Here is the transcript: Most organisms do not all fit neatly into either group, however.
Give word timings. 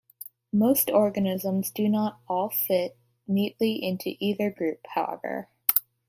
Most 0.51 0.89
organisms 0.89 1.69
do 1.69 1.87
not 1.87 2.19
all 2.27 2.49
fit 2.49 2.97
neatly 3.27 3.73
into 3.83 4.13
either 4.19 4.49
group, 4.49 4.79
however. 4.95 5.47